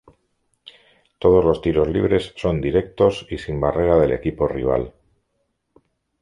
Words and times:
Todos 1.19 1.45
los 1.45 1.61
tiros 1.61 1.87
libres 1.87 2.33
son 2.35 2.59
directos 2.59 3.27
y 3.29 3.37
sin 3.37 3.61
barrera 3.61 3.99
del 3.99 4.13
equipo 4.13 4.47
rival. 4.47 4.95